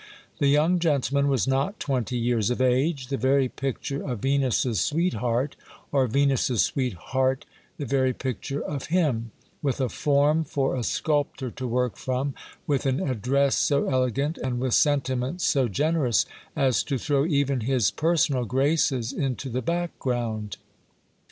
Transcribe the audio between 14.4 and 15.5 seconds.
with sentiments